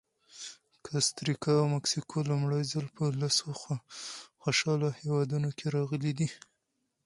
[0.85, 3.49] کاستریکا او مکسیکو لومړی ځل په لسو
[4.41, 6.29] خوشحاله هېوادونو کې راغلي دي.